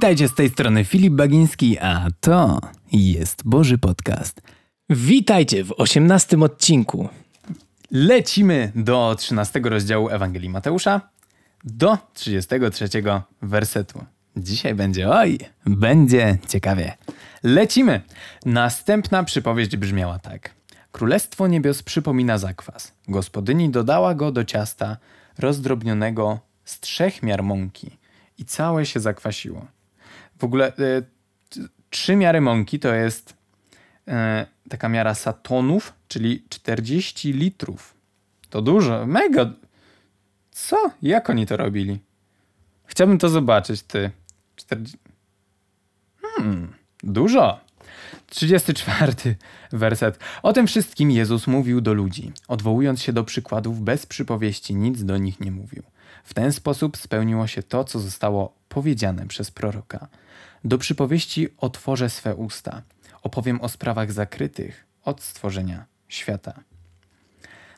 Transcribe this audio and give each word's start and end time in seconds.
Witajcie 0.00 0.28
z 0.28 0.34
tej 0.34 0.48
strony 0.48 0.84
Filip 0.84 1.14
Bagiński, 1.14 1.78
a 1.78 2.08
to 2.20 2.60
jest 2.92 3.42
Boży 3.44 3.78
Podcast. 3.78 4.42
Witajcie 4.90 5.64
w 5.64 5.72
osiemnastym 5.72 6.42
odcinku. 6.42 7.08
Lecimy 7.90 8.72
do 8.74 9.14
13 9.18 9.60
rozdziału 9.64 10.08
Ewangelii 10.08 10.48
Mateusza, 10.48 11.00
do 11.64 11.98
33 12.14 12.88
wersetu. 13.42 14.04
Dzisiaj 14.36 14.74
będzie, 14.74 15.10
oj, 15.10 15.38
będzie 15.66 16.38
ciekawie. 16.48 16.96
Lecimy! 17.42 18.00
Następna 18.46 19.24
przypowieść 19.24 19.76
brzmiała 19.76 20.18
tak. 20.18 20.54
Królestwo 20.92 21.46
niebios 21.46 21.82
przypomina 21.82 22.38
zakwas. 22.38 22.92
Gospodyni 23.08 23.70
dodała 23.70 24.14
go 24.14 24.32
do 24.32 24.44
ciasta 24.44 24.96
rozdrobnionego 25.38 26.40
z 26.64 26.80
trzech 26.80 27.22
miar 27.22 27.42
mąki 27.42 27.98
i 28.38 28.44
całe 28.44 28.86
się 28.86 29.00
zakwasiło. 29.00 29.66
W 30.40 30.44
ogóle 30.44 30.72
y, 30.78 31.04
trzy 31.90 32.16
miary 32.16 32.40
mąki 32.40 32.78
to 32.78 32.94
jest 32.94 33.34
y, 34.08 34.12
taka 34.68 34.88
miara 34.88 35.14
satonów, 35.14 35.92
czyli 36.08 36.44
40 36.48 37.32
litrów. 37.32 37.94
To 38.50 38.62
dużo, 38.62 39.06
mega. 39.06 39.52
Co? 40.50 40.90
Jak 41.02 41.30
oni 41.30 41.46
to 41.46 41.56
robili? 41.56 41.98
Chciałbym 42.86 43.18
to 43.18 43.28
zobaczyć, 43.28 43.82
ty. 43.82 44.10
40... 44.56 44.98
Hmm, 46.22 46.72
dużo. 47.02 47.60
34 48.26 49.36
werset. 49.72 50.18
O 50.42 50.52
tym 50.52 50.66
wszystkim 50.66 51.10
Jezus 51.10 51.46
mówił 51.46 51.80
do 51.80 51.94
ludzi, 51.94 52.32
odwołując 52.48 53.02
się 53.02 53.12
do 53.12 53.24
przykładów 53.24 53.80
bez 53.80 54.06
przypowieści, 54.06 54.74
nic 54.74 55.04
do 55.04 55.16
nich 55.18 55.40
nie 55.40 55.50
mówił. 55.50 55.82
W 56.24 56.34
ten 56.34 56.52
sposób 56.52 56.96
spełniło 56.96 57.46
się 57.46 57.62
to, 57.62 57.84
co 57.84 57.98
zostało 57.98 58.54
powiedziane 58.68 59.26
przez 59.26 59.50
proroka. 59.50 60.08
Do 60.64 60.78
przypowieści 60.78 61.48
otworzę 61.58 62.10
swe 62.10 62.34
usta, 62.34 62.82
opowiem 63.22 63.60
o 63.60 63.68
sprawach 63.68 64.12
zakrytych 64.12 64.86
od 65.04 65.22
stworzenia 65.22 65.84
świata. 66.08 66.60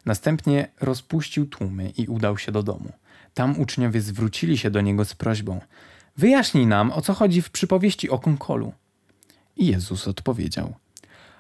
Następnie 0.05 0.69
rozpuścił 0.81 1.47
tłumy 1.47 1.91
i 1.91 2.07
udał 2.07 2.39
się 2.39 2.53
do 2.53 2.63
domu. 2.63 2.93
Tam 3.35 3.61
uczniowie 3.61 4.01
zwrócili 4.01 4.59
się 4.59 4.71
do 4.71 4.81
niego 4.81 5.05
z 5.05 5.15
prośbą: 5.15 5.61
Wyjaśnij 6.17 6.67
nam, 6.67 6.91
o 6.91 7.01
co 7.01 7.15
chodzi 7.15 7.43
w 7.43 7.51
przypowieści 7.51 8.11
o 8.11 8.19
konkolu. 8.19 8.73
I 9.57 9.67
Jezus 9.67 10.09
odpowiedział: 10.09 10.75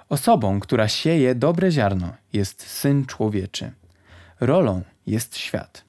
Osobą, 0.08 0.60
która 0.60 0.88
sieje 0.88 1.34
dobre 1.34 1.70
ziarno, 1.70 2.12
jest 2.32 2.66
syn 2.66 3.06
człowieczy. 3.06 3.72
Rolą 4.40 4.82
jest 5.06 5.36
świat. 5.36 5.84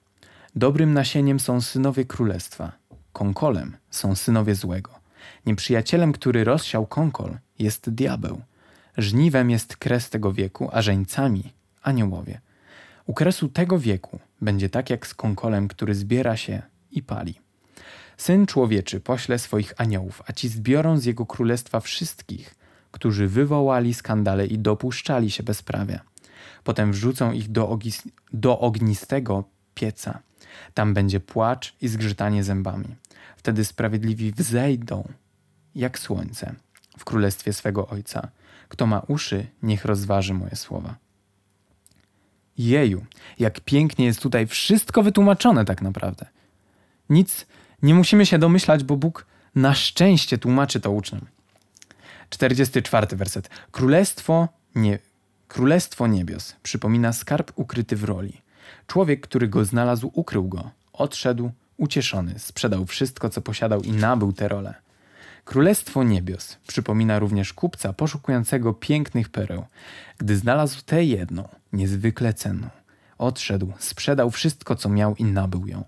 Dobrym 0.55 0.93
nasieniem 0.93 1.39
są 1.39 1.61
synowie 1.61 2.05
królestwa, 2.05 2.71
konkolem 3.13 3.77
są 3.91 4.15
synowie 4.15 4.55
złego. 4.55 5.02
Nieprzyjacielem, 5.45 6.13
który 6.13 6.43
rozsiał 6.43 6.85
konkol, 6.85 7.37
jest 7.59 7.89
diabeł. 7.89 8.41
Żniwem 8.97 9.49
jest 9.49 9.77
kres 9.77 10.09
tego 10.09 10.33
wieku, 10.33 10.69
a 10.71 10.81
żeńcami 10.81 11.53
aniołowie. 11.81 12.41
U 13.05 13.13
kresu 13.13 13.49
tego 13.49 13.79
wieku 13.79 14.19
będzie 14.41 14.69
tak 14.69 14.89
jak 14.89 15.07
z 15.07 15.13
konkolem, 15.13 15.67
który 15.67 15.95
zbiera 15.95 16.37
się 16.37 16.61
i 16.91 17.03
pali. 17.03 17.39
Syn 18.17 18.45
człowieczy 18.45 18.99
pośle 18.99 19.39
swoich 19.39 19.73
aniołów, 19.77 20.21
a 20.27 20.33
ci 20.33 20.49
zbiorą 20.49 20.97
z 20.97 21.05
jego 21.05 21.25
królestwa 21.25 21.79
wszystkich, 21.79 22.55
którzy 22.91 23.27
wywołali 23.27 23.93
skandale 23.93 24.45
i 24.45 24.59
dopuszczali 24.59 25.31
się 25.31 25.43
bezprawia. 25.43 25.99
Potem 26.63 26.91
wrzucą 26.91 27.31
ich 27.31 27.51
do, 27.51 27.79
do 28.33 28.59
ognistego 28.59 29.43
pieca. 29.73 30.19
Tam 30.73 30.93
będzie 30.93 31.19
płacz 31.19 31.75
i 31.81 31.87
zgrzytanie 31.87 32.43
zębami. 32.43 32.95
Wtedy 33.37 33.65
sprawiedliwi 33.65 34.31
wzejdą 34.31 35.07
jak 35.75 35.99
słońce 35.99 36.55
w 36.97 37.05
królestwie 37.05 37.53
swego 37.53 37.87
Ojca. 37.87 38.27
Kto 38.69 38.87
ma 38.87 38.99
uszy, 38.99 39.45
niech 39.63 39.85
rozważy 39.85 40.33
moje 40.33 40.55
słowa. 40.55 40.95
Jeju, 42.57 43.05
jak 43.39 43.59
pięknie 43.59 44.05
jest 44.05 44.21
tutaj 44.21 44.47
wszystko 44.47 45.03
wytłumaczone 45.03 45.65
tak 45.65 45.81
naprawdę. 45.81 46.25
Nic 47.09 47.45
nie 47.81 47.93
musimy 47.93 48.25
się 48.25 48.39
domyślać, 48.39 48.83
bo 48.83 48.97
Bóg 48.97 49.25
na 49.55 49.73
szczęście 49.73 50.37
tłumaczy 50.37 50.79
to 50.79 50.91
uczniom. 50.91 51.25
44 52.29 53.15
werset. 53.17 53.49
Królestwo, 53.71 54.47
nie, 54.75 54.99
Królestwo 55.53 56.07
niebios 56.07 56.55
przypomina 56.63 57.13
skarb 57.13 57.51
ukryty 57.55 57.95
w 57.95 58.03
roli. 58.03 58.41
Człowiek, 58.87 59.21
który 59.21 59.47
go 59.47 59.65
znalazł, 59.65 60.11
ukrył 60.13 60.47
go. 60.47 60.71
Odszedł, 60.93 61.51
ucieszony, 61.77 62.39
sprzedał 62.39 62.85
wszystko, 62.85 63.29
co 63.29 63.41
posiadał 63.41 63.81
i 63.81 63.91
nabył 63.91 64.33
tę 64.33 64.47
rolę. 64.47 64.73
Królestwo 65.45 66.03
niebios 66.03 66.57
przypomina 66.67 67.19
również 67.19 67.53
kupca 67.53 67.93
poszukującego 67.93 68.73
pięknych 68.73 69.29
pereł. 69.29 69.65
Gdy 70.17 70.37
znalazł 70.37 70.81
tę 70.85 71.03
jedną, 71.03 71.47
niezwykle 71.73 72.33
cenną, 72.33 72.69
odszedł, 73.17 73.73
sprzedał 73.79 74.31
wszystko, 74.31 74.75
co 74.75 74.89
miał 74.89 75.15
i 75.15 75.23
nabył 75.23 75.67
ją. 75.67 75.83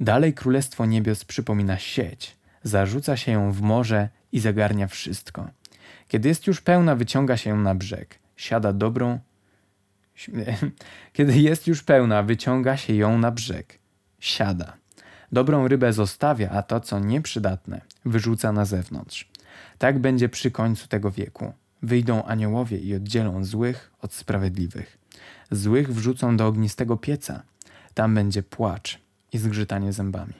Dalej 0.00 0.34
Królestwo 0.34 0.86
Niebios 0.86 1.24
przypomina 1.24 1.78
sieć. 1.78 2.36
Zarzuca 2.62 3.16
się 3.16 3.32
ją 3.32 3.52
w 3.52 3.60
morze 3.60 4.08
i 4.32 4.40
zagarnia 4.40 4.86
wszystko. 4.86 5.48
Kiedy 6.08 6.28
jest 6.28 6.46
już 6.46 6.60
pełna, 6.60 6.96
wyciąga 6.96 7.36
się 7.36 7.50
ją 7.50 7.56
na 7.56 7.74
brzeg. 7.74 8.18
Siada 8.36 8.72
dobrą. 8.72 9.18
Kiedy 11.12 11.38
jest 11.38 11.66
już 11.66 11.82
pełna, 11.82 12.22
wyciąga 12.22 12.76
się 12.76 12.94
ją 12.94 13.18
na 13.18 13.30
brzeg. 13.30 13.78
Siada. 14.20 14.76
Dobrą 15.32 15.68
rybę 15.68 15.92
zostawia, 15.92 16.50
a 16.50 16.62
to, 16.62 16.80
co 16.80 16.98
nieprzydatne, 16.98 17.80
wyrzuca 18.04 18.52
na 18.52 18.64
zewnątrz. 18.64 19.28
Tak 19.78 19.98
będzie 19.98 20.28
przy 20.28 20.50
końcu 20.50 20.88
tego 20.88 21.10
wieku. 21.10 21.52
Wyjdą 21.82 22.24
aniołowie 22.24 22.78
i 22.78 22.94
oddzielą 22.94 23.44
złych 23.44 23.90
od 24.02 24.12
sprawiedliwych. 24.12 24.98
Złych 25.50 25.94
wrzucą 25.94 26.36
do 26.36 26.46
ognistego 26.46 26.96
pieca. 26.96 27.42
Tam 27.94 28.14
będzie 28.14 28.42
płacz 28.42 29.00
i 29.32 29.38
zgrzytanie 29.38 29.92
zębami. 29.92 30.34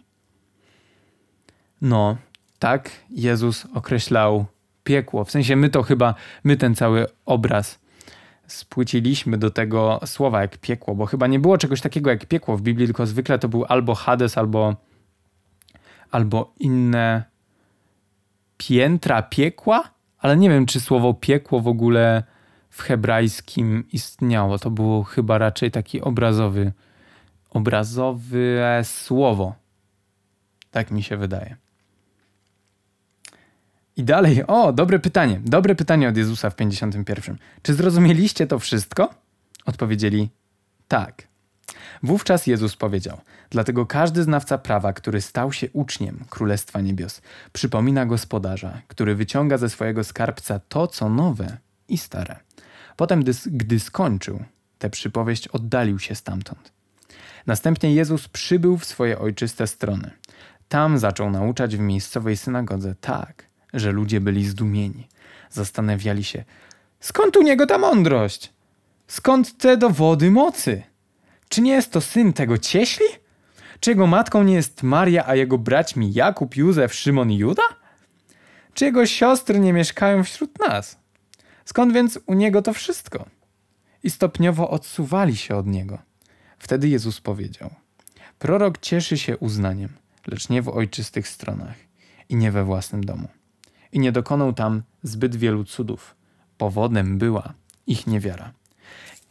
No, 1.80 2.16
tak 2.58 2.90
Jezus 3.10 3.66
określał 3.74 4.46
piekło. 4.84 5.24
W 5.24 5.30
sensie 5.30 5.56
my 5.56 5.70
to 5.70 5.82
chyba, 5.82 6.14
my 6.44 6.56
ten 6.56 6.74
cały 6.74 7.06
obraz 7.26 7.78
spłyciliśmy 8.46 9.38
do 9.38 9.50
tego 9.50 10.00
słowa 10.04 10.40
jak 10.40 10.58
piekło, 10.58 10.94
bo 10.94 11.06
chyba 11.06 11.26
nie 11.26 11.38
było 11.38 11.58
czegoś 11.58 11.80
takiego 11.80 12.10
jak 12.10 12.26
piekło 12.26 12.56
w 12.56 12.62
Biblii, 12.62 12.86
tylko 12.86 13.06
zwykle 13.06 13.38
to 13.38 13.48
był 13.48 13.64
albo 13.68 13.94
Hades, 13.94 14.38
albo, 14.38 14.76
albo 16.10 16.52
inne 16.58 17.24
piętra 18.56 19.22
piekła, 19.22 19.90
ale 20.18 20.36
nie 20.36 20.50
wiem, 20.50 20.66
czy 20.66 20.80
słowo 20.80 21.14
piekło 21.14 21.60
w 21.60 21.68
ogóle 21.68 22.22
w 22.70 22.82
hebrajskim 22.82 23.84
istniało. 23.92 24.58
To 24.58 24.70
było 24.70 25.02
chyba 25.02 25.38
raczej 25.38 25.70
taki 25.70 26.00
obrazowy 26.00 26.72
obrazowe 27.54 28.84
słowo. 28.84 29.54
Tak 30.70 30.90
mi 30.90 31.02
się 31.02 31.16
wydaje. 31.16 31.56
I 33.96 34.04
dalej, 34.04 34.46
o, 34.46 34.72
dobre 34.72 34.98
pytanie. 34.98 35.40
Dobre 35.44 35.74
pytanie 35.74 36.08
od 36.08 36.16
Jezusa 36.16 36.50
w 36.50 36.56
51. 36.56 37.36
Czy 37.62 37.74
zrozumieliście 37.74 38.46
to 38.46 38.58
wszystko? 38.58 39.14
Odpowiedzieli 39.66 40.30
tak. 40.88 41.28
Wówczas 42.02 42.46
Jezus 42.46 42.76
powiedział: 42.76 43.20
Dlatego 43.50 43.86
każdy 43.86 44.22
znawca 44.22 44.58
prawa, 44.58 44.92
który 44.92 45.20
stał 45.20 45.52
się 45.52 45.70
uczniem 45.72 46.24
Królestwa 46.30 46.80
Niebios, 46.80 47.20
przypomina 47.52 48.06
gospodarza, 48.06 48.82
który 48.88 49.14
wyciąga 49.14 49.58
ze 49.58 49.68
swojego 49.68 50.04
skarbca 50.04 50.60
to, 50.68 50.86
co 50.86 51.08
nowe 51.08 51.56
i 51.88 51.98
stare. 51.98 52.36
Potem, 52.96 53.24
gdy 53.46 53.80
skończył 53.80 54.44
tę 54.78 54.90
przypowieść, 54.90 55.48
oddalił 55.48 55.98
się 55.98 56.14
stamtąd. 56.14 56.72
Następnie 57.46 57.94
Jezus 57.94 58.28
przybył 58.28 58.78
w 58.78 58.84
swoje 58.84 59.18
ojczyste 59.18 59.66
strony. 59.66 60.10
Tam 60.68 60.98
zaczął 60.98 61.30
nauczać 61.30 61.76
w 61.76 61.80
miejscowej 61.80 62.36
synagodze 62.36 62.94
tak, 63.00 63.46
że 63.74 63.92
ludzie 63.92 64.20
byli 64.20 64.46
zdumieni. 64.46 65.08
Zastanawiali 65.50 66.24
się, 66.24 66.44
skąd 67.00 67.36
u 67.36 67.42
niego 67.42 67.66
ta 67.66 67.78
mądrość? 67.78 68.52
Skąd 69.06 69.58
te 69.58 69.76
dowody 69.76 70.30
mocy? 70.30 70.82
Czy 71.48 71.60
nie 71.60 71.72
jest 71.72 71.92
to 71.92 72.00
syn 72.00 72.32
tego 72.32 72.58
cieśli? 72.58 73.06
Czy 73.80 73.90
jego 73.90 74.06
matką 74.06 74.42
nie 74.42 74.54
jest 74.54 74.82
Maria, 74.82 75.26
a 75.26 75.34
jego 75.34 75.58
braćmi 75.58 76.12
Jakub, 76.12 76.56
Józef, 76.56 76.94
Szymon 76.94 77.30
i 77.30 77.36
Juda? 77.36 77.62
Czy 78.74 78.84
jego 78.84 79.06
siostry 79.06 79.58
nie 79.58 79.72
mieszkają 79.72 80.24
wśród 80.24 80.58
nas? 80.68 80.98
Skąd 81.64 81.92
więc 81.92 82.18
u 82.26 82.34
niego 82.34 82.62
to 82.62 82.72
wszystko? 82.72 83.26
I 84.02 84.10
stopniowo 84.10 84.70
odsuwali 84.70 85.36
się 85.36 85.56
od 85.56 85.66
niego. 85.66 85.98
Wtedy 86.58 86.88
Jezus 86.88 87.20
powiedział: 87.20 87.70
Prorok 88.38 88.78
cieszy 88.78 89.18
się 89.18 89.36
uznaniem, 89.36 89.88
lecz 90.26 90.48
nie 90.48 90.62
w 90.62 90.68
ojczystych 90.68 91.28
stronach 91.28 91.74
i 92.28 92.36
nie 92.36 92.52
we 92.52 92.64
własnym 92.64 93.04
domu. 93.04 93.28
I 93.94 94.00
nie 94.00 94.12
dokonał 94.12 94.52
tam 94.52 94.82
zbyt 95.02 95.36
wielu 95.36 95.64
cudów. 95.64 96.14
Powodem 96.58 97.18
była 97.18 97.52
ich 97.86 98.06
niewiara. 98.06 98.52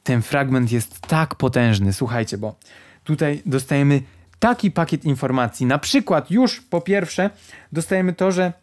Ten 0.03 0.21
fragment 0.21 0.71
jest 0.71 0.99
tak 0.99 1.35
potężny, 1.35 1.93
słuchajcie, 1.93 2.37
bo 2.37 2.55
tutaj 3.03 3.41
dostajemy 3.45 4.01
taki 4.39 4.71
pakiet 4.71 5.05
informacji. 5.05 5.65
Na 5.65 5.77
przykład, 5.77 6.31
już 6.31 6.61
po 6.61 6.81
pierwsze, 6.81 7.29
dostajemy 7.71 8.13
to, 8.13 8.31
że 8.31 8.53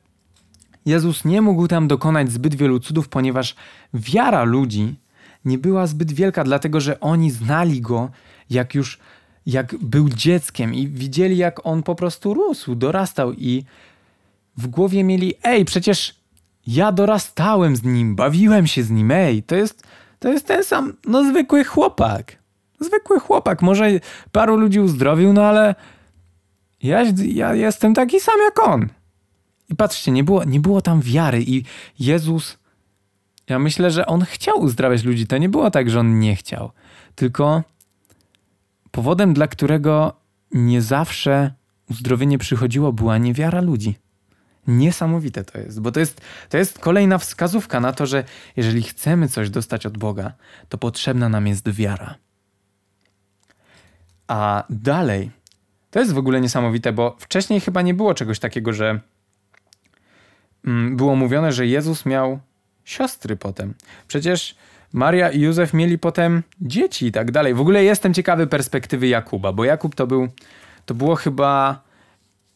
Jezus 0.86 1.24
nie 1.24 1.42
mógł 1.42 1.68
tam 1.68 1.88
dokonać 1.88 2.32
zbyt 2.32 2.54
wielu 2.54 2.80
cudów, 2.80 3.08
ponieważ 3.08 3.54
wiara 3.94 4.44
ludzi 4.44 4.94
nie 5.44 5.58
była 5.58 5.86
zbyt 5.86 6.12
wielka, 6.12 6.44
dlatego 6.44 6.80
że 6.80 7.00
oni 7.00 7.30
znali 7.30 7.80
go, 7.80 8.10
jak 8.50 8.74
już 8.74 8.98
jak 9.46 9.76
był 9.78 10.08
dzieckiem 10.08 10.74
i 10.74 10.88
widzieli, 10.88 11.36
jak 11.36 11.66
on 11.66 11.82
po 11.82 11.94
prostu 11.94 12.34
rósł, 12.34 12.74
dorastał 12.74 13.32
i 13.32 13.64
w 14.60 14.66
głowie 14.66 15.04
mieli, 15.04 15.34
ej, 15.42 15.64
przecież 15.64 16.20
ja 16.66 16.92
dorastałem 16.92 17.76
z 17.76 17.82
nim, 17.82 18.16
bawiłem 18.16 18.66
się 18.66 18.82
z 18.82 18.90
nim, 18.90 19.10
ej, 19.10 19.42
to 19.42 19.56
jest, 19.56 19.82
to 20.18 20.28
jest 20.28 20.46
ten 20.46 20.64
sam, 20.64 20.92
no 21.06 21.24
zwykły 21.24 21.64
chłopak. 21.64 22.36
Zwykły 22.80 23.20
chłopak, 23.20 23.62
może 23.62 23.90
paru 24.32 24.56
ludzi 24.56 24.80
uzdrowił, 24.80 25.32
no 25.32 25.44
ale 25.44 25.74
ja, 26.82 27.02
ja 27.24 27.54
jestem 27.54 27.94
taki 27.94 28.20
sam 28.20 28.34
jak 28.44 28.68
on. 28.68 28.88
I 29.70 29.76
patrzcie, 29.76 30.12
nie 30.12 30.24
było, 30.24 30.44
nie 30.44 30.60
było 30.60 30.82
tam 30.82 31.00
wiary 31.00 31.42
i 31.46 31.64
Jezus, 31.98 32.58
ja 33.50 33.58
myślę, 33.58 33.90
że 33.90 34.06
on 34.06 34.24
chciał 34.24 34.60
uzdrawiać 34.60 35.04
ludzi. 35.04 35.26
To 35.26 35.38
nie 35.38 35.48
było 35.48 35.70
tak, 35.70 35.90
że 35.90 36.00
on 36.00 36.18
nie 36.18 36.36
chciał. 36.36 36.70
Tylko 37.14 37.62
powodem, 38.90 39.34
dla 39.34 39.48
którego 39.48 40.12
nie 40.52 40.82
zawsze 40.82 41.54
uzdrowienie 41.90 42.38
przychodziło, 42.38 42.92
była 42.92 43.18
niewiara 43.18 43.60
ludzi. 43.60 43.94
Niesamowite 44.66 45.44
to 45.44 45.58
jest, 45.58 45.80
bo 45.80 45.92
to 45.92 46.00
jest, 46.00 46.20
to 46.48 46.58
jest 46.58 46.78
kolejna 46.78 47.18
wskazówka 47.18 47.80
na 47.80 47.92
to, 47.92 48.06
że 48.06 48.24
jeżeli 48.56 48.82
chcemy 48.82 49.28
coś 49.28 49.50
dostać 49.50 49.86
od 49.86 49.98
Boga, 49.98 50.32
to 50.68 50.78
potrzebna 50.78 51.28
nam 51.28 51.46
jest 51.46 51.68
wiara. 51.68 52.14
A 54.28 54.64
dalej, 54.70 55.30
to 55.90 55.98
jest 55.98 56.12
w 56.12 56.18
ogóle 56.18 56.40
niesamowite, 56.40 56.92
bo 56.92 57.16
wcześniej 57.18 57.60
chyba 57.60 57.82
nie 57.82 57.94
było 57.94 58.14
czegoś 58.14 58.38
takiego, 58.38 58.72
że 58.72 59.00
mm, 60.66 60.96
było 60.96 61.16
mówione, 61.16 61.52
że 61.52 61.66
Jezus 61.66 62.06
miał 62.06 62.40
siostry 62.84 63.36
potem. 63.36 63.74
Przecież 64.08 64.56
Maria 64.92 65.30
i 65.30 65.40
Józef 65.40 65.74
mieli 65.74 65.98
potem 65.98 66.42
dzieci 66.60 67.06
i 67.06 67.12
tak 67.12 67.30
dalej. 67.30 67.54
W 67.54 67.60
ogóle 67.60 67.84
jestem 67.84 68.14
ciekawy 68.14 68.46
perspektywy 68.46 69.08
Jakuba, 69.08 69.52
bo 69.52 69.64
Jakub 69.64 69.94
to 69.94 70.06
był, 70.06 70.28
to 70.86 70.94
było 70.94 71.16
chyba 71.16 71.82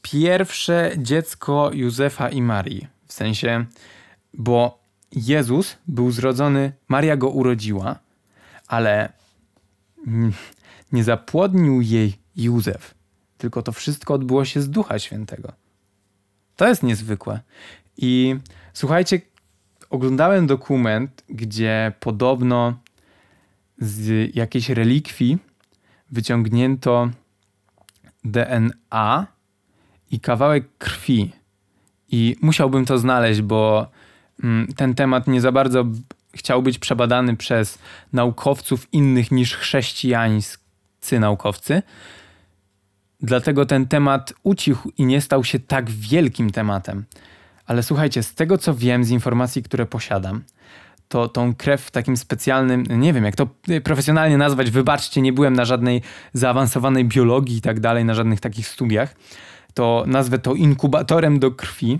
pierwsze 0.04 0.92
dziecko 0.96 1.70
Józefa 1.72 2.28
i 2.28 2.42
Marii. 2.42 2.86
W 3.06 3.12
sensie, 3.12 3.64
bo 4.34 4.78
Jezus 5.12 5.76
był 5.86 6.10
zrodzony, 6.10 6.72
Maria 6.88 7.16
go 7.16 7.28
urodziła, 7.28 7.98
ale 8.68 9.12
nie 10.92 11.04
zapłodnił 11.04 11.80
jej 11.80 12.18
Józef, 12.36 12.94
tylko 13.38 13.62
to 13.62 13.72
wszystko 13.72 14.14
odbyło 14.14 14.44
się 14.44 14.62
z 14.62 14.70
Ducha 14.70 14.98
Świętego. 14.98 15.52
To 16.56 16.68
jest 16.68 16.82
niezwykłe. 16.82 17.40
I 17.96 18.36
słuchajcie, 18.72 19.20
oglądałem 19.90 20.46
dokument, 20.46 21.24
gdzie 21.28 21.92
podobno 22.00 22.78
z 23.78 24.36
jakiejś 24.36 24.68
relikwii 24.68 25.38
wyciągnięto 26.10 27.10
DNA 28.24 29.33
i 30.10 30.20
kawałek 30.20 30.64
krwi. 30.78 31.32
I 32.08 32.36
musiałbym 32.42 32.84
to 32.84 32.98
znaleźć, 32.98 33.42
bo 33.42 33.90
mm, 34.44 34.66
ten 34.76 34.94
temat 34.94 35.26
nie 35.26 35.40
za 35.40 35.52
bardzo 35.52 35.84
chciał 36.34 36.62
być 36.62 36.78
przebadany 36.78 37.36
przez 37.36 37.78
naukowców 38.12 38.88
innych 38.92 39.30
niż 39.30 39.56
chrześcijańscy 39.56 41.20
naukowcy. 41.20 41.82
Dlatego 43.20 43.66
ten 43.66 43.86
temat 43.88 44.32
ucichł 44.42 44.90
i 44.98 45.06
nie 45.06 45.20
stał 45.20 45.44
się 45.44 45.58
tak 45.58 45.90
wielkim 45.90 46.50
tematem. 46.50 47.04
Ale 47.66 47.82
słuchajcie, 47.82 48.22
z 48.22 48.34
tego 48.34 48.58
co 48.58 48.74
wiem, 48.74 49.04
z 49.04 49.10
informacji, 49.10 49.62
które 49.62 49.86
posiadam, 49.86 50.42
to 51.08 51.28
tą 51.28 51.54
krew 51.54 51.82
w 51.82 51.90
takim 51.90 52.16
specjalnym, 52.16 52.84
nie 52.90 53.12
wiem 53.12 53.24
jak 53.24 53.36
to 53.36 53.48
profesjonalnie 53.84 54.38
nazwać, 54.38 54.70
wybaczcie, 54.70 55.20
nie 55.20 55.32
byłem 55.32 55.56
na 55.56 55.64
żadnej 55.64 56.02
zaawansowanej 56.32 57.04
biologii 57.04 57.56
i 57.56 57.60
tak 57.60 57.80
dalej, 57.80 58.04
na 58.04 58.14
żadnych 58.14 58.40
takich 58.40 58.68
studiach, 58.68 59.14
to 59.74 60.04
nazwę 60.06 60.38
to 60.38 60.54
inkubatorem 60.54 61.38
do 61.38 61.50
krwi, 61.50 61.98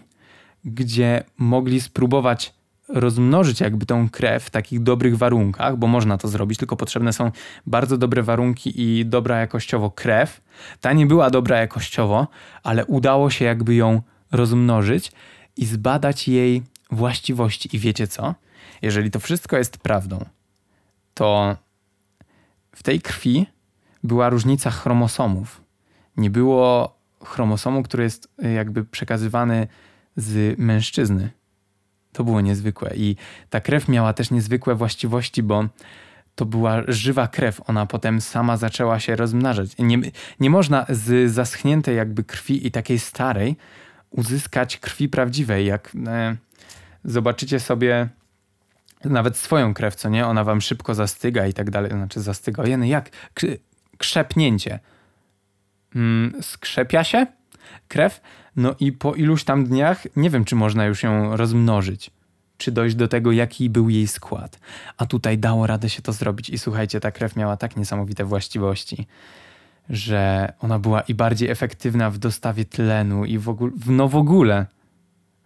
gdzie 0.64 1.24
mogli 1.38 1.80
spróbować 1.80 2.54
rozmnożyć 2.88 3.60
jakby 3.60 3.86
tą 3.86 4.08
krew 4.08 4.44
w 4.44 4.50
takich 4.50 4.82
dobrych 4.82 5.18
warunkach, 5.18 5.76
bo 5.76 5.86
można 5.86 6.18
to 6.18 6.28
zrobić, 6.28 6.58
tylko 6.58 6.76
potrzebne 6.76 7.12
są 7.12 7.32
bardzo 7.66 7.98
dobre 7.98 8.22
warunki 8.22 8.82
i 8.82 9.06
dobra 9.06 9.40
jakościowo 9.40 9.90
krew. 9.90 10.40
Ta 10.80 10.92
nie 10.92 11.06
była 11.06 11.30
dobra 11.30 11.58
jakościowo, 11.58 12.26
ale 12.62 12.86
udało 12.86 13.30
się 13.30 13.44
jakby 13.44 13.74
ją 13.74 14.02
rozmnożyć 14.32 15.12
i 15.56 15.66
zbadać 15.66 16.28
jej 16.28 16.62
właściwości. 16.90 17.76
I 17.76 17.78
wiecie 17.78 18.06
co? 18.06 18.34
Jeżeli 18.84 19.10
to 19.10 19.20
wszystko 19.20 19.56
jest 19.56 19.78
prawdą, 19.78 20.24
to 21.14 21.56
w 22.72 22.82
tej 22.82 23.00
krwi 23.00 23.46
była 24.02 24.28
różnica 24.28 24.70
chromosomów. 24.70 25.60
Nie 26.16 26.30
było 26.30 26.98
chromosomu, 27.24 27.82
który 27.82 28.02
jest 28.02 28.28
y, 28.44 28.52
jakby 28.52 28.84
przekazywany 28.84 29.66
z 30.16 30.58
mężczyzny. 30.58 31.30
To 32.12 32.24
było 32.24 32.40
niezwykłe. 32.40 32.90
I 32.96 33.16
ta 33.50 33.60
krew 33.60 33.88
miała 33.88 34.12
też 34.12 34.30
niezwykłe 34.30 34.74
właściwości, 34.74 35.42
bo 35.42 35.64
to 36.34 36.44
była 36.44 36.82
żywa 36.88 37.28
krew. 37.28 37.60
Ona 37.66 37.86
potem 37.86 38.20
sama 38.20 38.56
zaczęła 38.56 39.00
się 39.00 39.16
rozmnażać. 39.16 39.70
Nie, 39.78 39.98
nie 40.40 40.50
można 40.50 40.86
z 40.88 41.32
zaschniętej 41.32 41.96
jakby 41.96 42.24
krwi 42.24 42.66
i 42.66 42.70
takiej 42.70 42.98
starej 42.98 43.56
uzyskać 44.10 44.76
krwi 44.76 45.08
prawdziwej. 45.08 45.66
Jak 45.66 45.92
e, 46.06 46.36
zobaczycie 47.04 47.60
sobie 47.60 48.08
nawet 49.04 49.36
swoją 49.36 49.74
krew, 49.74 49.94
co 49.94 50.08
nie? 50.08 50.26
Ona 50.26 50.44
wam 50.44 50.60
szybko 50.60 50.94
zastyga 50.94 51.46
i 51.46 51.52
tak 51.52 51.70
dalej. 51.70 51.90
Znaczy 51.90 52.20
zastyga. 52.20 52.62
Ojeny, 52.62 52.88
jak? 52.88 53.10
Krzepnięcie. 53.98 54.80
Mm, 55.94 56.42
skrzepia 56.42 57.04
się 57.04 57.26
krew, 57.88 58.20
no 58.56 58.74
i 58.80 58.92
po 58.92 59.14
iluś 59.14 59.44
tam 59.44 59.64
dniach 59.64 60.16
nie 60.16 60.30
wiem, 60.30 60.44
czy 60.44 60.56
można 60.56 60.86
już 60.86 61.02
ją 61.02 61.36
rozmnożyć. 61.36 62.10
Czy 62.56 62.72
dojść 62.72 62.96
do 62.96 63.08
tego, 63.08 63.32
jaki 63.32 63.70
był 63.70 63.88
jej 63.88 64.06
skład. 64.06 64.58
A 64.96 65.06
tutaj 65.06 65.38
dało 65.38 65.66
radę 65.66 65.90
się 65.90 66.02
to 66.02 66.12
zrobić. 66.12 66.50
I 66.50 66.58
słuchajcie, 66.58 67.00
ta 67.00 67.10
krew 67.10 67.36
miała 67.36 67.56
tak 67.56 67.76
niesamowite 67.76 68.24
właściwości 68.24 69.06
że 69.90 70.52
ona 70.60 70.78
była 70.78 71.00
i 71.00 71.14
bardziej 71.14 71.50
efektywna 71.50 72.10
w 72.10 72.18
dostawie 72.18 72.64
tlenu 72.64 73.24
i 73.24 73.38
w 73.38 73.48
ogóle, 73.48 73.72
no 73.86 74.08
w 74.08 74.16
ogóle, 74.16 74.66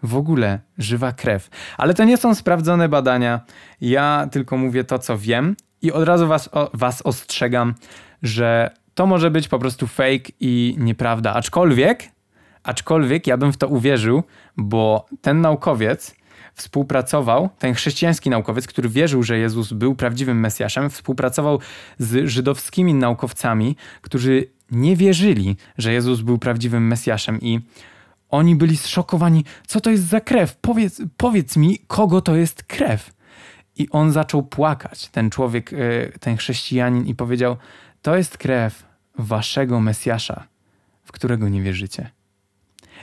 w 0.02 0.16
ogóle 0.16 0.60
żywa 0.78 1.12
krew. 1.12 1.50
Ale 1.76 1.94
to 1.94 2.04
nie 2.04 2.16
są 2.16 2.34
sprawdzone 2.34 2.88
badania. 2.88 3.40
Ja 3.80 4.28
tylko 4.30 4.56
mówię 4.56 4.84
to, 4.84 4.98
co 4.98 5.18
wiem 5.18 5.56
i 5.82 5.92
od 5.92 6.04
razu 6.04 6.26
was, 6.26 6.48
o, 6.52 6.70
was 6.74 7.02
ostrzegam, 7.02 7.74
że 8.22 8.70
to 8.94 9.06
może 9.06 9.30
być 9.30 9.48
po 9.48 9.58
prostu 9.58 9.86
fake 9.86 10.32
i 10.40 10.74
nieprawda. 10.78 11.34
Aczkolwiek, 11.34 12.04
aczkolwiek 12.62 13.26
ja 13.26 13.36
bym 13.36 13.52
w 13.52 13.56
to 13.56 13.68
uwierzył, 13.68 14.22
bo 14.56 15.06
ten 15.20 15.40
naukowiec 15.40 16.18
współpracował, 16.54 17.48
ten 17.58 17.74
chrześcijański 17.74 18.30
naukowiec, 18.30 18.66
który 18.66 18.88
wierzył, 18.88 19.22
że 19.22 19.38
Jezus 19.38 19.72
był 19.72 19.94
prawdziwym 19.94 20.40
Mesjaszem, 20.40 20.90
współpracował 20.90 21.60
z 21.98 22.28
żydowskimi 22.28 22.94
naukowcami, 22.94 23.76
którzy 24.02 24.44
nie 24.70 24.96
wierzyli, 24.96 25.56
że 25.78 25.92
Jezus 25.92 26.20
był 26.20 26.38
prawdziwym 26.38 26.86
Mesjaszem 26.86 27.40
i 27.40 27.60
oni 28.28 28.56
byli 28.56 28.76
zszokowani, 28.76 29.44
co 29.66 29.80
to 29.80 29.90
jest 29.90 30.04
za 30.04 30.20
krew? 30.20 30.56
Powiedz, 30.56 31.02
powiedz 31.16 31.56
mi, 31.56 31.78
kogo 31.86 32.20
to 32.20 32.36
jest 32.36 32.62
krew? 32.62 33.12
I 33.76 33.90
on 33.90 34.12
zaczął 34.12 34.42
płakać, 34.42 35.08
ten 35.08 35.30
człowiek, 35.30 35.72
e, 35.72 35.76
ten 36.20 36.36
chrześcijanin, 36.36 37.06
i 37.06 37.14
powiedział: 37.14 37.56
To 38.02 38.16
jest 38.16 38.38
krew 38.38 38.86
waszego 39.18 39.80
Mesjasza, 39.80 40.46
w 41.04 41.12
którego 41.12 41.48
nie 41.48 41.62
wierzycie. 41.62 42.10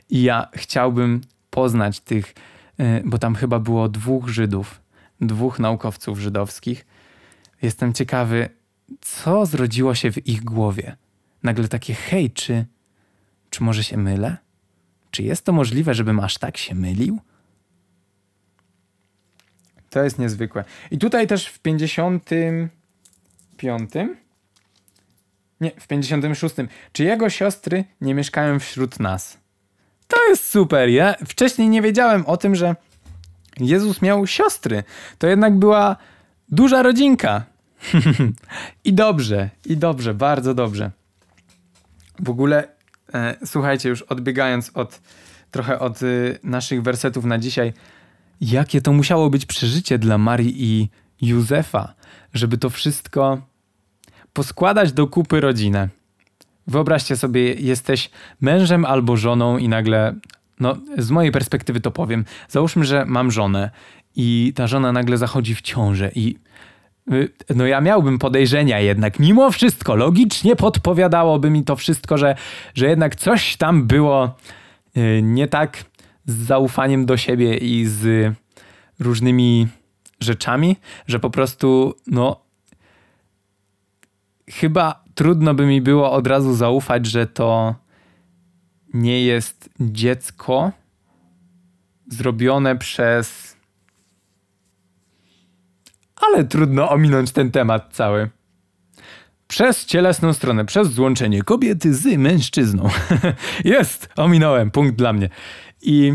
I 0.10 0.24
ja 0.24 0.48
chciałbym 0.54 1.22
poznać 1.50 2.00
tych 2.00 2.34
E, 2.78 3.02
bo 3.06 3.18
tam 3.18 3.36
chyba 3.36 3.60
było 3.60 3.90
dwóch 3.90 4.30
Żydów, 4.30 4.82
dwóch 5.22 5.60
naukowców 5.60 6.20
żydowskich. 6.20 6.86
Jestem 7.62 7.94
ciekawy, 7.94 8.50
co 9.02 9.46
zrodziło 9.46 9.96
się 9.96 10.12
w 10.12 10.28
ich 10.28 10.44
głowie. 10.44 10.98
Nagle 11.44 11.68
takie, 11.68 11.94
hej, 11.94 12.32
czy, 12.32 12.66
czy 13.50 13.64
może 13.64 13.84
się 13.84 13.98
mylę? 13.98 14.38
Czy 15.16 15.24
jest 15.24 15.46
to 15.46 15.52
możliwe, 15.52 15.94
żebym 15.94 16.20
aż 16.20 16.38
tak 16.38 16.58
się 16.58 16.76
mylił? 16.76 17.20
To 19.90 20.04
jest 20.04 20.20
niezwykłe. 20.20 20.64
I 20.92 20.98
tutaj 20.98 21.28
też 21.28 21.48
w 21.48 21.60
55. 21.60 23.90
Nie, 25.62 25.72
w 25.80 25.88
56. 25.88 26.56
Czy 26.92 27.04
jego 27.04 27.30
siostry 27.30 27.84
nie 28.02 28.16
mieszkają 28.16 28.60
wśród 28.60 29.00
nas? 29.00 29.38
To 30.08 30.30
jest 30.30 30.50
super. 30.50 30.90
Ja 30.90 31.16
wcześniej 31.28 31.70
nie 31.70 31.82
wiedziałem 31.82 32.26
o 32.26 32.38
tym, 32.38 32.56
że 32.56 32.76
Jezus 33.60 34.02
miał 34.02 34.28
siostry. 34.28 34.84
To 35.18 35.28
jednak 35.28 35.60
była 35.60 35.96
duża 36.50 36.84
rodzinka. 36.84 37.46
I 38.86 38.94
dobrze, 38.94 39.50
i 39.66 39.78
dobrze, 39.78 40.14
bardzo 40.14 40.54
dobrze. 40.54 40.92
W 42.20 42.30
ogóle, 42.30 42.75
słuchajcie, 43.46 43.90
już 43.90 44.02
odbiegając 44.02 44.72
od 44.74 45.02
trochę 45.52 45.80
od 45.80 46.02
y, 46.02 46.40
naszych 46.44 46.82
wersetów 46.82 47.26
na 47.26 47.38
dzisiaj, 47.38 47.74
jakie 48.42 48.82
to 48.82 48.94
musiało 48.94 49.30
być 49.30 49.46
przeżycie 49.46 50.00
dla 50.00 50.18
Marii 50.18 50.56
i 50.58 50.90
Józefa, 51.22 51.94
żeby 52.34 52.58
to 52.58 52.70
wszystko 52.70 53.42
poskładać 54.34 54.92
do 54.92 55.08
kupy 55.08 55.42
rodzinę. 55.42 55.90
Wyobraźcie 56.68 57.18
sobie, 57.18 57.54
jesteś 57.54 58.10
mężem 58.42 58.86
albo 58.86 59.18
żoną 59.18 59.58
i 59.58 59.70
nagle, 59.70 60.16
no 60.60 60.76
z 60.98 61.12
mojej 61.12 61.32
perspektywy 61.32 61.82
to 61.82 61.92
powiem, 61.92 62.26
załóżmy, 62.50 62.86
że 62.86 63.06
mam 63.06 63.32
żonę 63.32 63.72
i 64.16 64.54
ta 64.56 64.68
żona 64.68 64.92
nagle 64.92 65.18
zachodzi 65.18 65.56
w 65.56 65.62
ciążę 65.62 66.12
i 66.16 66.38
no 67.56 67.66
ja 67.66 67.82
miałbym 67.82 68.20
podejrzenia 68.20 68.80
jednak, 68.80 69.20
mimo 69.20 69.52
wszystko, 69.52 69.96
logicznie 69.96 70.56
podpowiadałoby 70.56 71.50
mi 71.50 71.64
to 71.64 71.76
wszystko, 71.76 72.18
że, 72.18 72.36
że 72.76 72.88
jednak 72.88 73.16
coś 73.16 73.58
tam 73.58 73.88
było 73.88 74.36
y, 74.98 75.22
nie 75.24 75.48
tak 75.48 75.86
z 76.26 76.36
zaufaniem 76.36 77.06
do 77.06 77.18
siebie 77.18 77.58
i 77.58 77.86
z 77.86 78.34
różnymi 79.00 79.68
rzeczami, 80.20 80.78
że 81.08 81.20
po 81.20 81.30
prostu, 81.30 81.96
no, 82.08 82.40
chyba 84.50 85.04
trudno 85.16 85.54
by 85.54 85.66
mi 85.66 85.82
było 85.82 86.12
od 86.12 86.28
razu 86.28 86.54
zaufać, 86.54 87.06
że 87.06 87.28
to 87.28 87.76
nie 88.94 89.24
jest 89.24 89.70
dziecko 89.80 90.72
zrobione 92.08 92.76
przez. 92.76 93.45
Ale 96.28 96.44
trudno 96.44 96.90
ominąć 96.90 97.32
ten 97.32 97.52
temat 97.52 97.94
cały. 97.94 98.30
Przez 99.48 99.86
cielesną 99.86 100.34
stronę, 100.34 100.66
przez 100.66 100.92
złączenie 100.92 101.44
kobiety 101.44 101.94
z 101.94 102.18
mężczyzną. 102.18 102.90
jest, 103.64 104.10
ominąłem, 104.16 104.72
punkt 104.72 104.96
dla 104.96 105.14
mnie. 105.14 105.30
I 105.82 106.14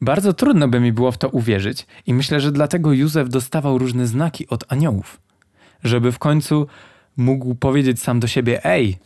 bardzo 0.00 0.32
trudno 0.32 0.68
by 0.68 0.80
mi 0.80 0.92
było 0.92 1.12
w 1.12 1.18
to 1.18 1.28
uwierzyć, 1.28 1.86
i 2.06 2.14
myślę, 2.14 2.40
że 2.40 2.52
dlatego 2.52 2.92
Józef 2.92 3.28
dostawał 3.28 3.78
różne 3.78 4.06
znaki 4.06 4.48
od 4.48 4.72
aniołów, 4.72 5.20
żeby 5.84 6.12
w 6.12 6.18
końcu 6.18 6.66
mógł 7.16 7.54
powiedzieć 7.54 8.02
sam 8.02 8.20
do 8.20 8.26
siebie: 8.26 8.64
Ej, 8.64 8.98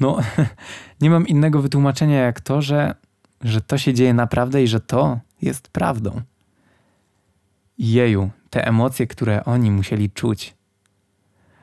no, 0.00 0.18
nie 1.00 1.10
mam 1.10 1.26
innego 1.26 1.62
wytłumaczenia 1.62 2.20
jak 2.20 2.40
to, 2.40 2.62
że, 2.62 2.94
że 3.40 3.60
to 3.60 3.78
się 3.78 3.94
dzieje 3.94 4.14
naprawdę 4.14 4.62
i 4.62 4.68
że 4.68 4.80
to 4.80 5.20
jest 5.42 5.68
prawdą. 5.68 6.20
Jeju, 7.78 8.30
te 8.50 8.66
emocje, 8.66 9.06
które 9.06 9.44
oni 9.44 9.70
musieli 9.70 10.10
czuć. 10.10 10.54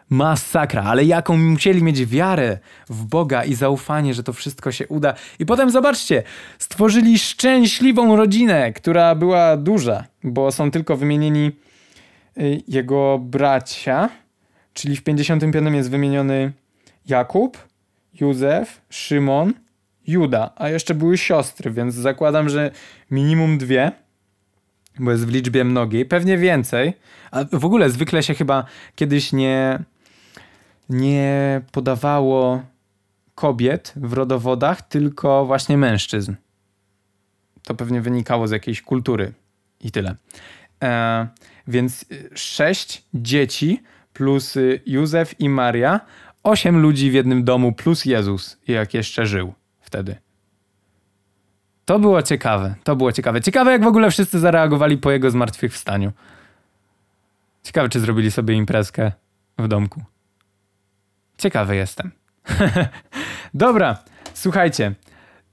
Masakra, 0.10 0.84
ale 0.84 1.04
jaką 1.04 1.38
musieli 1.38 1.84
mieć 1.84 2.06
wiarę 2.06 2.58
w 2.90 3.06
Boga 3.06 3.44
i 3.44 3.54
zaufanie, 3.54 4.14
że 4.14 4.24
to 4.24 4.34
wszystko 4.34 4.72
się 4.72 4.88
uda. 4.88 5.14
I 5.40 5.46
potem 5.46 5.72
zobaczcie, 5.72 6.24
stworzyli 6.60 7.20
szczęśliwą 7.20 8.16
rodzinę, 8.16 8.74
która 8.74 9.16
była 9.16 9.58
duża, 9.58 10.04
bo 10.24 10.52
są 10.52 10.72
tylko 10.72 10.98
wymienieni 10.98 11.52
y, 12.38 12.64
jego 12.68 13.20
bracia, 13.20 14.10
czyli 14.74 14.96
w 14.96 15.04
55 15.04 15.76
jest 15.76 15.92
wymieniony 15.92 16.52
Jakub, 17.08 17.58
Józef, 18.22 18.82
Szymon, 18.90 19.54
Juda, 20.08 20.52
a 20.56 20.70
jeszcze 20.70 20.96
były 20.96 21.18
siostry, 21.18 21.72
więc 21.72 21.96
zakładam, 21.96 22.50
że 22.50 22.72
minimum 23.12 23.58
dwie, 23.58 23.92
bo 25.00 25.12
jest 25.12 25.26
w 25.26 25.30
liczbie 25.30 25.64
mnogiej, 25.64 26.06
pewnie 26.06 26.38
więcej. 26.38 26.94
A 27.32 27.44
w 27.52 27.66
ogóle 27.66 27.90
zwykle 27.90 28.24
się 28.24 28.34
chyba 28.34 28.66
kiedyś 28.96 29.34
nie 29.34 29.80
nie 30.90 31.62
podawało 31.72 32.64
kobiet 33.36 33.94
w 33.96 34.14
rodowodach, 34.14 34.82
tylko 34.82 35.46
właśnie 35.46 35.78
mężczyzn. 35.78 36.34
To 37.64 37.76
pewnie 37.76 38.02
wynikało 38.02 38.48
z 38.48 38.52
jakiejś 38.52 38.82
kultury 38.82 39.34
i 39.82 39.92
tyle. 39.92 40.16
E, 40.84 41.28
więc 41.68 42.06
sześć 42.36 43.04
dzieci 43.14 43.84
plus 44.14 44.58
Józef 44.86 45.40
i 45.40 45.50
Maria, 45.50 46.00
osiem 46.44 46.82
ludzi 46.82 47.12
w 47.12 47.14
jednym 47.14 47.44
domu 47.44 47.72
plus 47.74 48.06
Jezus, 48.06 48.58
jak 48.68 48.94
jeszcze 48.94 49.26
żył 49.26 49.54
wtedy. 49.82 50.16
To 51.86 52.00
było 52.00 52.22
ciekawe, 52.22 52.76
to 52.84 52.96
było 52.96 53.12
ciekawe. 53.12 53.42
Ciekawe, 53.42 53.72
jak 53.72 53.84
w 53.84 53.88
ogóle 53.88 54.12
wszyscy 54.12 54.40
zareagowali 54.40 54.98
po 54.98 55.12
jego 55.12 55.32
zmartwychwstaniu. 55.32 56.12
Ciekawe, 57.64 57.90
czy 57.90 58.00
zrobili 58.00 58.32
sobie 58.32 58.54
imprezkę 58.54 59.12
w 59.58 59.68
domku. 59.68 60.04
Ciekawy 61.38 61.76
jestem. 61.76 62.12
Dobra, 63.54 63.98
słuchajcie, 64.34 64.94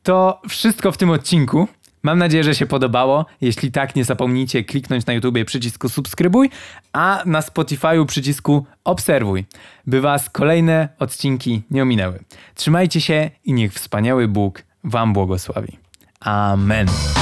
to 0.03 0.43
wszystko 0.49 0.93
w 0.93 0.97
tym 0.97 1.11
odcinku. 1.11 1.69
Mam 2.03 2.19
nadzieję, 2.19 2.45
że 2.45 2.55
się 2.55 2.67
podobało. 2.67 3.27
Jeśli 3.41 3.73
tak, 3.73 3.97
nie 3.97 4.05
zapomnijcie 4.05 4.65
kliknąć 4.65 5.07
na 5.07 5.13
YouTubie 5.13 5.45
przycisku 5.45 5.89
subskrybuj, 5.89 6.51
a 6.93 7.23
na 7.27 7.41
Spotify'u 7.41 8.07
przycisku 8.07 8.67
obserwuj, 8.85 9.45
by 9.87 10.01
Was 10.01 10.31
kolejne 10.31 10.89
odcinki 10.99 11.63
nie 11.71 11.83
ominęły. 11.83 12.19
Trzymajcie 12.55 13.01
się 13.01 13.31
i 13.45 13.53
niech 13.53 13.75
wspaniały 13.75 14.29
Bóg 14.29 14.63
Wam 14.85 15.13
błogosławi. 15.13 15.82
Amen. 16.25 17.22